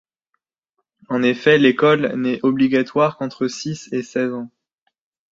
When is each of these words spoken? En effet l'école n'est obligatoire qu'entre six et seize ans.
En 1.09 1.21
effet 1.21 1.59
l'école 1.59 2.15
n'est 2.19 2.39
obligatoire 2.41 3.17
qu'entre 3.17 3.47
six 3.47 3.87
et 3.91 4.01
seize 4.01 4.33
ans. 4.33 4.49